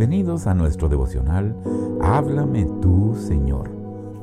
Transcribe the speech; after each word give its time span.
Bienvenidos 0.00 0.46
a 0.46 0.54
nuestro 0.54 0.88
devocional 0.88 1.54
Háblame 2.00 2.66
tú, 2.80 3.14
Señor. 3.14 3.68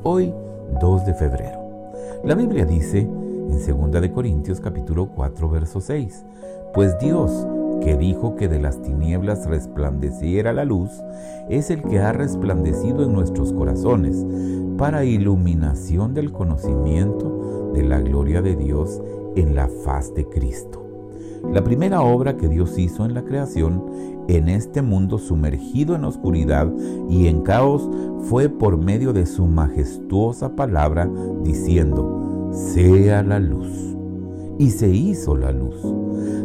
Hoy, 0.02 0.34
2 0.80 1.06
de 1.06 1.14
febrero. 1.14 1.92
La 2.24 2.34
Biblia 2.34 2.64
dice 2.64 3.02
en 3.02 3.90
2 3.92 3.92
de 4.00 4.10
Corintios 4.10 4.60
capítulo 4.60 5.06
4 5.14 5.48
verso 5.48 5.80
6, 5.80 6.24
pues 6.74 6.98
Dios 6.98 7.46
que 7.80 7.96
dijo 7.96 8.34
que 8.34 8.48
de 8.48 8.58
las 8.58 8.82
tinieblas 8.82 9.46
resplandeciera 9.46 10.52
la 10.52 10.64
luz, 10.64 10.90
es 11.48 11.70
el 11.70 11.84
que 11.84 12.00
ha 12.00 12.12
resplandecido 12.12 13.04
en 13.04 13.12
nuestros 13.12 13.52
corazones 13.52 14.26
para 14.78 15.04
iluminación 15.04 16.12
del 16.12 16.32
conocimiento 16.32 17.70
de 17.72 17.84
la 17.84 18.00
gloria 18.00 18.42
de 18.42 18.56
Dios 18.56 19.00
en 19.36 19.54
la 19.54 19.68
faz 19.68 20.12
de 20.12 20.28
Cristo. 20.28 20.87
La 21.52 21.62
primera 21.64 22.02
obra 22.02 22.36
que 22.36 22.48
Dios 22.48 22.78
hizo 22.78 23.04
en 23.04 23.14
la 23.14 23.24
creación, 23.24 23.84
en 24.28 24.48
este 24.48 24.82
mundo 24.82 25.18
sumergido 25.18 25.94
en 25.94 26.04
oscuridad 26.04 26.70
y 27.08 27.26
en 27.26 27.42
caos, 27.42 27.88
fue 28.22 28.48
por 28.48 28.76
medio 28.76 29.12
de 29.12 29.26
su 29.26 29.46
majestuosa 29.46 30.54
palabra, 30.54 31.10
diciendo, 31.42 32.50
sea 32.52 33.22
la 33.22 33.38
luz. 33.38 33.96
Y 34.58 34.70
se 34.70 34.88
hizo 34.88 35.36
la 35.36 35.52
luz. 35.52 35.76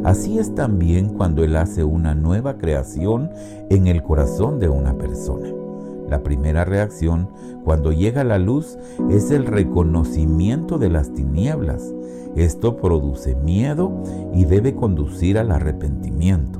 Así 0.03 0.37
es 0.37 0.53
también 0.53 1.09
cuando 1.09 1.43
Él 1.43 1.55
hace 1.55 1.83
una 1.83 2.13
nueva 2.13 2.57
creación 2.57 3.29
en 3.69 3.87
el 3.87 4.03
corazón 4.03 4.59
de 4.59 4.69
una 4.69 4.97
persona. 4.97 5.62
La 6.09 6.23
primera 6.23 6.65
reacción 6.65 7.29
cuando 7.63 7.91
llega 7.91 8.23
la 8.23 8.39
luz 8.39 8.77
es 9.09 9.31
el 9.31 9.45
reconocimiento 9.45 10.77
de 10.77 10.89
las 10.89 11.13
tinieblas. 11.13 11.93
Esto 12.35 12.77
produce 12.77 13.35
miedo 13.35 14.03
y 14.33 14.45
debe 14.45 14.75
conducir 14.75 15.37
al 15.37 15.51
arrepentimiento. 15.51 16.59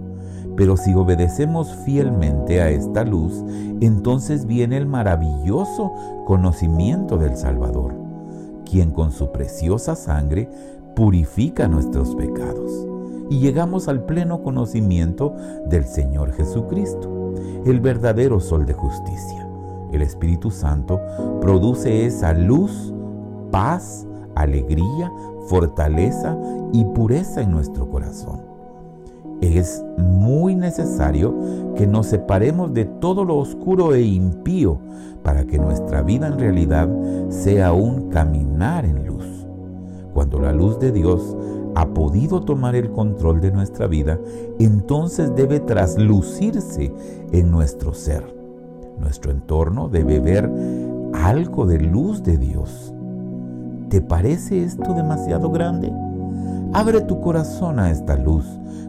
Pero 0.55 0.77
si 0.77 0.93
obedecemos 0.93 1.75
fielmente 1.83 2.61
a 2.61 2.69
esta 2.69 3.03
luz, 3.03 3.43
entonces 3.81 4.45
viene 4.45 4.77
el 4.77 4.85
maravilloso 4.85 5.93
conocimiento 6.25 7.17
del 7.17 7.35
Salvador, 7.35 7.95
quien 8.69 8.91
con 8.91 9.11
su 9.11 9.31
preciosa 9.31 9.95
sangre 9.95 10.49
purifica 10.95 11.67
nuestros 11.67 12.15
pecados. 12.15 12.87
Y 13.29 13.39
llegamos 13.39 13.87
al 13.87 14.05
pleno 14.05 14.43
conocimiento 14.43 15.33
del 15.67 15.85
Señor 15.85 16.33
Jesucristo, 16.33 17.22
el 17.65 17.79
verdadero 17.79 18.39
sol 18.39 18.65
de 18.65 18.73
justicia. 18.73 19.47
El 19.91 20.01
Espíritu 20.01 20.51
Santo 20.51 20.99
produce 21.39 22.05
esa 22.05 22.33
luz, 22.33 22.93
paz, 23.51 24.07
alegría, 24.35 25.11
fortaleza 25.47 26.37
y 26.71 26.83
pureza 26.85 27.41
en 27.41 27.51
nuestro 27.51 27.89
corazón. 27.89 28.41
Es 29.41 29.83
muy 29.97 30.55
necesario 30.55 31.35
que 31.75 31.85
nos 31.85 32.07
separemos 32.07 32.73
de 32.73 32.85
todo 32.85 33.25
lo 33.25 33.37
oscuro 33.37 33.93
e 33.93 34.01
impío 34.01 34.79
para 35.21 35.45
que 35.45 35.57
nuestra 35.57 36.01
vida 36.01 36.27
en 36.27 36.39
realidad 36.39 36.89
sea 37.29 37.73
un 37.73 38.09
caminar 38.09 38.85
en 38.85 39.05
luz. 39.05 39.25
Cuando 40.13 40.39
la 40.39 40.53
luz 40.53 40.79
de 40.79 40.91
Dios 40.91 41.35
ha 41.75 41.87
podido 41.87 42.41
tomar 42.41 42.75
el 42.75 42.91
control 42.91 43.41
de 43.41 43.51
nuestra 43.51 43.87
vida, 43.87 44.19
entonces 44.59 45.35
debe 45.35 45.59
traslucirse 45.59 46.93
en 47.31 47.51
nuestro 47.51 47.93
ser. 47.93 48.35
Nuestro 48.99 49.31
entorno 49.31 49.89
debe 49.89 50.19
ver 50.19 50.49
algo 51.13 51.65
de 51.65 51.79
luz 51.79 52.23
de 52.23 52.37
Dios. 52.37 52.93
¿Te 53.89 54.01
parece 54.01 54.63
esto 54.63 54.93
demasiado 54.93 55.49
grande? 55.51 55.91
Abre 56.73 57.01
tu 57.01 57.19
corazón 57.21 57.79
a 57.79 57.91
esta 57.91 58.17
luz, 58.17 58.45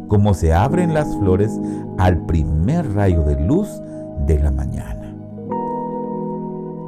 como 0.09 0.35
se 0.35 0.53
abren 0.53 0.95
las 0.95 1.15
flores 1.17 1.61
al 1.99 2.25
primer 2.27 2.95
rayo 2.95 3.23
de 3.23 3.39
luz 3.41 3.69
de 4.27 4.39
la 4.39 4.51
mañana. 4.51 5.15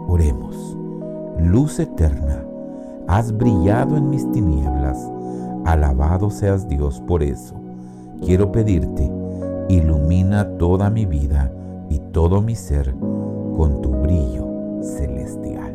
Oremos. 0.08 0.76
Luz 1.38 1.78
eterna, 1.78 2.42
has 3.06 3.36
brillado 3.36 3.96
en 3.96 4.08
mis 4.08 4.30
tinieblas. 4.32 4.96
Alabado 5.66 6.30
seas 6.30 6.68
Dios 6.68 7.02
por 7.08 7.24
eso. 7.24 7.56
Quiero 8.24 8.52
pedirte, 8.52 9.10
ilumina 9.68 10.48
toda 10.58 10.90
mi 10.90 11.06
vida 11.06 11.50
y 11.90 11.98
todo 11.98 12.40
mi 12.40 12.54
ser 12.54 12.94
con 13.56 13.82
tu 13.82 13.90
brillo 13.90 14.46
celestial. 14.80 15.74